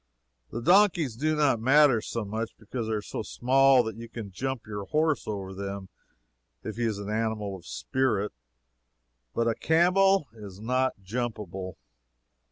The 0.49 0.63
donkeys 0.63 1.15
do 1.15 1.35
not 1.35 1.59
matter 1.59 2.01
so 2.01 2.25
much, 2.25 2.57
because 2.57 2.87
they 2.87 2.93
are 2.93 3.03
so 3.03 3.21
small 3.21 3.83
that 3.83 3.97
you 3.97 4.09
can 4.09 4.31
jump 4.31 4.65
your 4.65 4.85
horse 4.85 5.27
over 5.27 5.53
them 5.53 5.89
if 6.63 6.77
he 6.77 6.85
is 6.85 6.97
an 6.97 7.11
animal 7.11 7.55
of 7.55 7.67
spirit, 7.67 8.33
but 9.35 9.47
a 9.47 9.53
camel 9.53 10.27
is 10.33 10.59
not 10.59 10.93
jumpable. 11.03 11.77